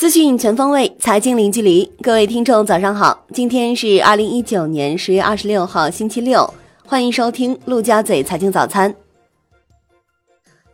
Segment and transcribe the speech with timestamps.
[0.00, 1.84] 资讯全方位，财经零距离。
[2.02, 3.26] 各位听众，早上好！
[3.34, 6.54] 今天是二零一九年十月二十六号，星期六。
[6.86, 8.94] 欢迎收听陆家嘴财经早餐。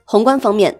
[0.04, 0.78] 宏观方面，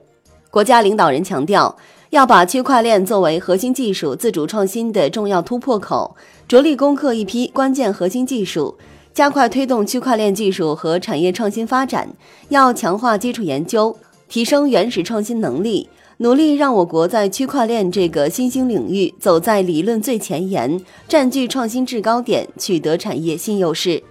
[0.49, 1.77] 国家领导人强调，
[2.11, 6.15] 要把区块链作为核心技术自主创新的重要突破口，
[6.47, 8.79] 着力攻克一批关键核心技术，
[9.13, 12.09] 加快推动区块链技术和产业创新发展。
[12.51, 13.97] 要强化基础研究，
[14.29, 15.89] 提升原始创新能力。
[16.19, 24.03] 努力让我国在区块链这个新兴领域走在理论最前沿，占据创新制高点，取得产业新优势。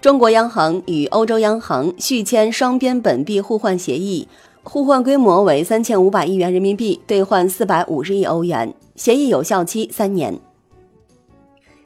[0.00, 4.28] 中国央行与欧洲央行续签双边本币互换协议，
[4.62, 10.38] 互换规模为三千五百亿元人民币兑换四百五十亿欧元，协议有效期三年。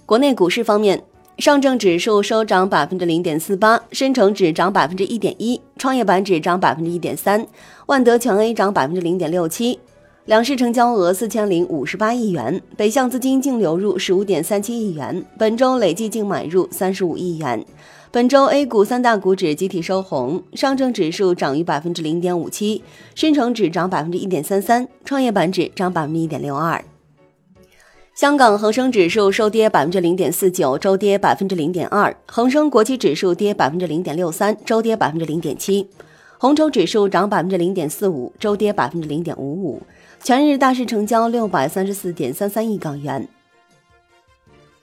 [0.04, 1.02] 国内股市方面。
[1.36, 7.46] 上证指数收涨百分之零点四八，深成指涨百分之一点一，创业板指涨百分之一点三，
[7.84, 9.78] 万德全 A 涨百分之零点六七。
[10.24, 17.62] 两市成交额四千零五十八亿元，北向资金净流入十五点三七亿元，本周累计净买入三十五亿元。
[18.10, 22.82] 本周 A 股三大股指集体收红，上证指数涨逾百分之零点五七，
[23.14, 26.82] 深成指涨百分之一点三三，创业板指涨百分之一点六二。
[28.14, 35.88] 香港恒生指数收跌百分之零点四九，周跌百分之零点二；恒生国际指数跌百分之零点六三，周跌百分之零点七；
[36.38, 39.82] 红筹指数涨百分之零点四五，周跌百分之零点五五。
[40.22, 43.26] 全日大市成交六百三十四点三三亿港元。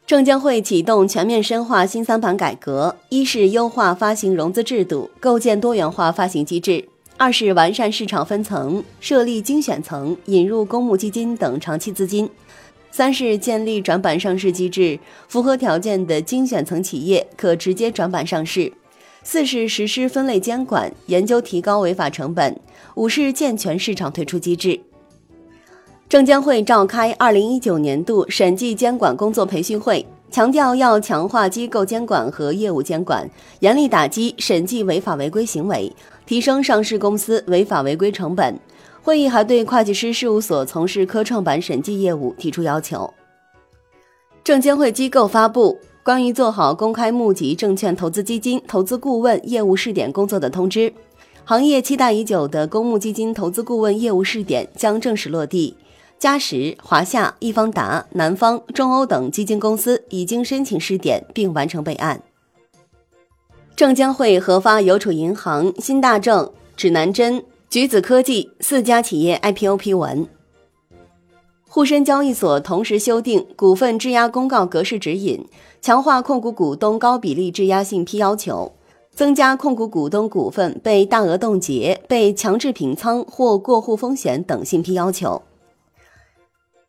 [0.05, 6.83] 证监会启动全面深化新三板改革：一是优化发行融资制度，构建多元化发行机制；
[7.15, 12.29] 二是完善市场分层，设立精选层，引入公募基金等长期资金。
[12.91, 18.71] 三是建立转板上市机制，符合条件的精选层企业可直接转板上市。
[19.23, 22.59] 四是实施分类监管，研究提高违法成本。
[22.95, 24.81] 五是健全市场退出机制。
[26.09, 35.89] 证监会召开二零一九年度审计监管工作培训会，强调要强化机构监管和业务监管，严厉打击审计违法违规行为，
[36.25, 38.59] 提升上市公司违法违规成本。
[39.03, 43.11] 会议还对会计师事务所从事科创板审计业务提出要求。
[44.43, 50.93] 证监会机构发布关于做好公开募集证券投资基金投资顾问业务试点工作的通知，
[51.45, 55.75] 行业期待已久的公募基金投资顾问业务试点将正式落地。
[56.17, 62.21] 嘉实、华夏、易方达、南方、中欧等基金公司已经申请试点并完成备案。
[63.75, 67.43] 证监会核发邮储银行、新大正、指南针。
[67.71, 70.27] 橘子科技四家企业 IPO 批文，
[71.69, 75.45] 沪深交易所同时修订股份质押公告格式指引，
[75.79, 78.73] 强化控股股东高比例质押信批要求，
[79.11, 85.41] 增加控股股东股份被大额冻结、被强制平仓或过户风险等信批要求。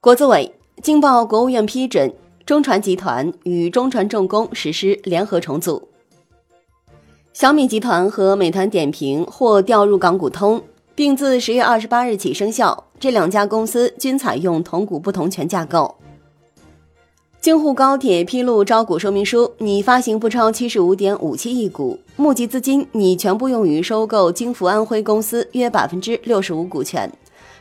[0.00, 2.12] 国资委经报国务院批准，
[2.44, 5.90] 中船集团与中船重工实施联合重组。
[7.32, 10.60] 小米集团和美团点评或调入港股通。
[10.94, 12.84] 并自十月二十八日起生效。
[13.00, 15.96] 这两家公司均采用同股不同权架构。
[17.40, 27.12] 京沪高铁披露招股说明书，拟发行不超七十五点五七亿股，募集资金拟全部用于收购京福安徽公司约百分之六十五股权，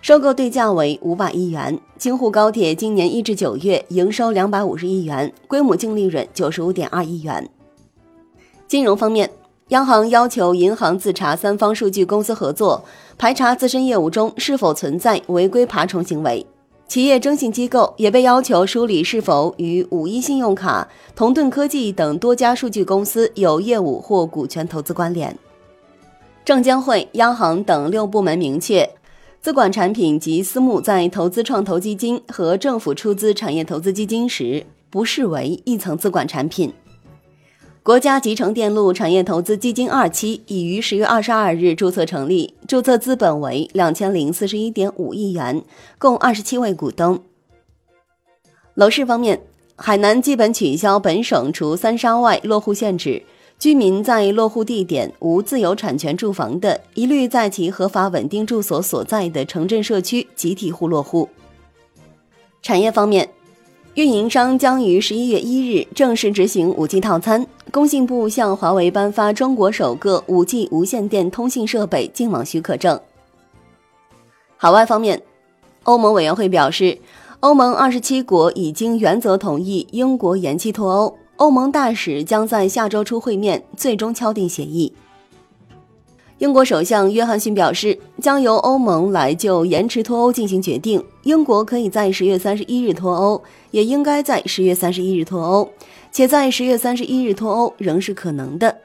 [0.03, 1.80] 收购对价为五百亿元。
[1.98, 7.50] 京沪高铁今年一至九月营收两百五十亿元，规模净利润九十五点二亿元。
[8.68, 9.28] 金融方面。
[9.71, 12.83] 央行要求银行自查三方数据公司合作，
[13.17, 16.45] 排查自身业务中是否存在违规爬虫行为。
[16.89, 25.33] 企业征信机构也被要求梳理是否与五一信用卡、同盾科技等多家数据公司有业务或股权投资关联。
[26.43, 28.89] 证监会、央行等六部门明确，
[29.39, 36.73] 资管产品及私募在投资创投基金和政府出资产业投资基金时，不视为一层资管产品。
[37.84, 45.63] 国家集成电路产业投资基金二期已于十月二十二日注册成立，注册资本为两千零四十一点五亿元，
[45.98, 47.19] 共二十七位股东。
[48.75, 49.42] 楼市方面，
[49.75, 53.24] 海南基本取消本省除三沙外落户限制，
[53.57, 61.27] 居民在落户地点无自有产权住房的，一律在其合法稳定住所所在的城镇社区集体户落户。
[62.62, 63.27] 产业方面。
[63.95, 67.45] 运营商将于十一月一日正式执行五 G 套餐。
[67.71, 72.97] 工信部向华为颁发中国首个五 G 无线电通信设备进网许可证。
[74.55, 75.21] 海外方面，
[75.83, 76.99] 欧盟委员会表示，
[77.41, 84.93] 欧盟二十七国已经原则同意英国延期脱欧，欧盟大使将在下周初会面，最终敲定协议。
[86.41, 91.03] 英国首相约翰逊表示，将由欧盟来就延迟脱欧进行决定。
[91.21, 95.69] 英国可以在十月三十一日脱欧，也应该在十月三十一日脱欧，
[96.11, 98.75] 且在十月三十一日脱欧仍是可能的。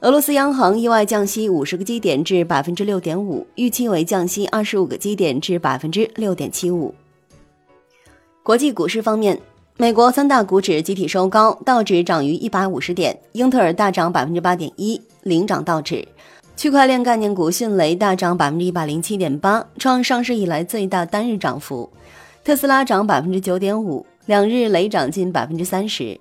[0.00, 6.94] 俄罗斯央行意外降息五十个基点至百分之六点五，预期为降息二十五个基点至百分之六点七五。
[8.42, 9.38] 国际股市方面，
[9.78, 16.08] 美国三大股指集体收高，道指涨逾一百五十点，英特尔大涨百分之八点一，领涨道指。
[16.56, 21.90] 区块链概念股迅雷大涨百分之一百零七点八，创上市以来最大单日涨幅。
[22.42, 26.18] 特斯拉涨百分之九点五，两日累涨近百分之三十。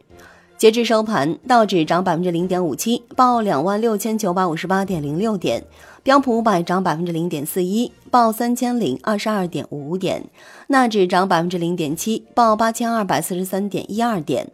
[0.57, 5.61] 截至收盘，道指涨百分之零点五七，报两万六千九百五十八点零六点；
[6.05, 10.21] 标普五百涨百分之零点四一，报三千零二十二点五五点；
[10.67, 14.47] 纳指涨百分之零点七，报八千二百四十三点一二点。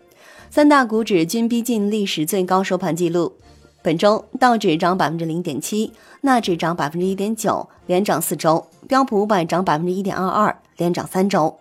[0.50, 3.33] 三大股指均逼近历史最高收盘纪录。
[3.81, 11.57] 本周道指涨百分之零点七，纳指涨百分之一点九，连涨四周；标普五百涨百分之一点二二，连涨三周。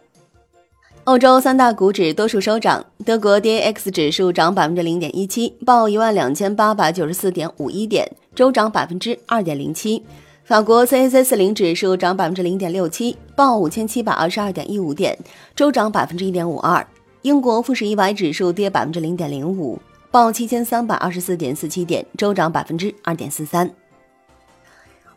[1.05, 10.02] 欧洲三大股指多数收涨，德国 DAX 指数涨百分之零点一七，报一万两千八百九十四点五一点，周涨百分之二点零七；
[10.44, 15.19] 法国 CAC 四零指数涨百分之零点六七，报五千七百二十二点一五点，
[15.56, 16.85] 周涨百分之一点五二；
[17.23, 19.81] 英国富时一百指数跌百分之零点零五。
[20.11, 23.70] 报七千三百二十四点四七点，周涨百分之二点四三。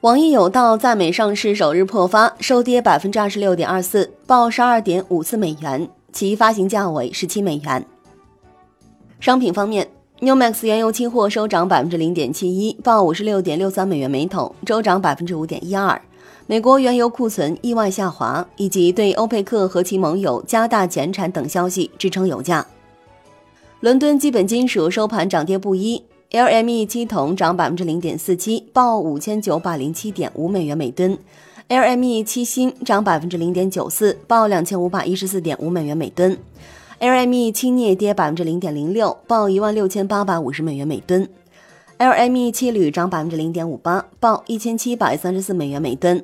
[0.04, 7.86] 网易有道在美上市首日破发，收跌百分之二十六点二四，报十二点五四美元，其发行价为十七美元。
[9.22, 9.88] 商品方面
[10.20, 16.02] ，Newmax 原油期货收涨百分之零点七一，报五十六点六三美元每桶，周涨百分之五点一二。
[16.48, 22.68] 美国原油库存意外下滑，以及对欧佩克和其盟友加大减产等消息支撑油价。
[23.80, 26.04] 伦敦基本金属收盘涨跌不一
[26.34, 31.16] ，LME 期铜涨百分之零点四七，报五千九百零七点五美元每吨。
[31.70, 36.36] ；LME 期锌涨百分之零点九四，报两千五百一十四点五美元每吨。
[37.00, 41.30] ；LME 期镍跌百分之零点零六，报一万六千八百五十美元每吨。
[42.00, 46.24] ；LME 期铝涨百分之零点五八，报一千七百三十四美元每吨。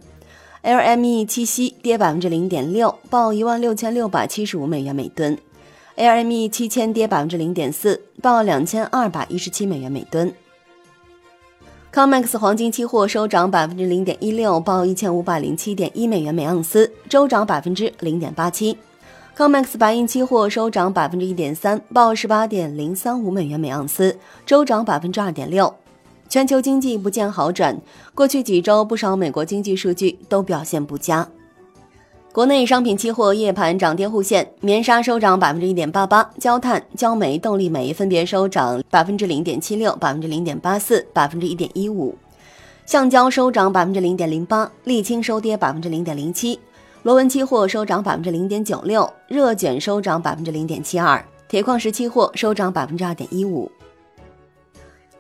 [0.64, 5.38] ；LME 期锡跌百分之零点六，报一万六千六百七十五美元每吨。
[6.00, 10.34] LME 七千跌百分之零点四，报两千二百一十七美元每吨。
[11.94, 18.78] COMEX 黄金期货收涨百分之零点一六，报一千五百零七点一美元每盎司，周涨百分之零点八七。
[19.36, 25.76] COMEX 白银期货收涨百分之一点三，报十八点零三五美元每盎司，周涨百分之二点六。
[26.30, 27.78] 全球经济不见好转，
[28.16, 31.28] 过去几周不少美国经济数据都表现不佳。
[32.32, 42.16] 国内商品期货夜盘涨跌互现，棉纱收涨百分之一点八八，焦炭、焦煤、动力煤分别收涨百分之零点七六、百分之零点八四、百分之一点一五。
[42.86, 46.60] 橡胶收涨百分之零点零八，沥青收跌百分之零点零七。
[47.02, 51.24] 螺纹期货收涨百分之零点九六，热卷收涨百分之零点七二。
[51.48, 53.72] 铁矿石期货收涨百分之二点一五。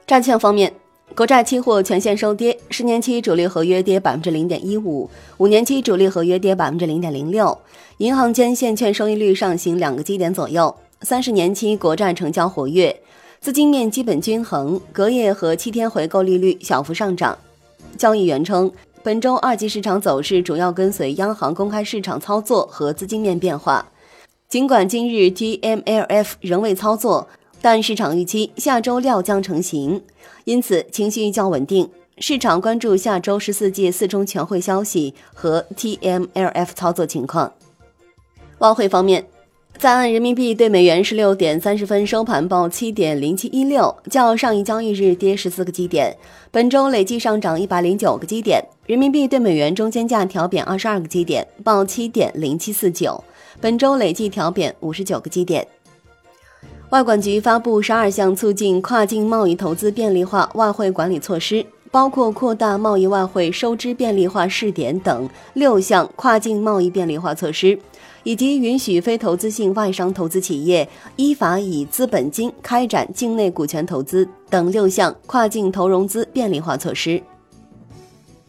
[0.05, 0.71] 债券方面。
[1.15, 7.57] 国债期货全线收跌，十年期主力合约跌百分之零点一五，五年期主力合约跌百分之零点零六。
[7.97, 10.73] 银行间现券收益率上行两个基点左右。
[11.01, 13.01] 三十年期国债成交活跃，
[13.41, 17.37] 资金面基本均衡，隔夜和七天回购利率小幅上涨。
[17.97, 18.71] 交易员称，
[19.03, 23.85] 本周二级市场走势主要跟随央行公开市场操作和资金面变化。
[24.47, 27.27] 尽管今日 GMLF 仍未操作。
[27.61, 30.01] 但市场预期下周料将成型，
[30.45, 31.89] 因此情绪较稳定。
[32.17, 37.53] 市场关注下周十四届四中全会消息和 TMLF 操作情况。
[38.57, 39.25] 外汇方面，
[39.77, 46.17] 在岸人民币对美元十六点三十分收盘报七点零七一六，较上一交易日跌十四个基点，
[46.51, 48.61] 本周累计上涨一百零九个基点。
[48.85, 53.23] 人民币对美元中间价调贬二十二个基点，报七点零七四九，
[53.61, 55.65] 本周累计调贬五十九个基点。
[56.89, 67.77] 外管局发布十二项促进跨境贸易投资便利化外汇管理措施，包括扩大贸易外汇收支便利化试点等六项跨境贸易便利化措施，
[68.23, 77.21] 以及允许非投资性外商投资企业依法以资本金开展境内股权投资等六项跨境投融资便利化措施。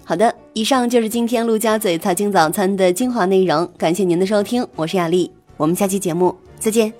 [0.02, 6.90] 好的，以上就是今天陆家嘴财经早餐的精华内容，感谢您的收听，我是亚丽，我们下期节目再见。